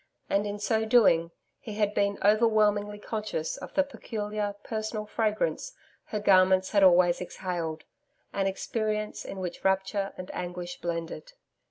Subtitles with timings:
[0.31, 1.29] And in so doing,
[1.59, 5.73] he had been overwhelmingly conscious of the peculiar, personal fragrance,
[6.05, 7.83] her garments had always exhaled
[8.33, 11.33] an experience in which rapture and anguish blended.